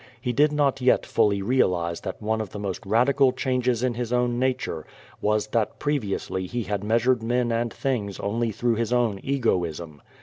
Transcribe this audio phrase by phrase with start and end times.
[0.19, 4.11] He did not yet fully realize that one of the most radical changes in his
[4.11, 4.83] own nature
[5.21, 10.01] was that previously he had measured men and things only through his own egoism.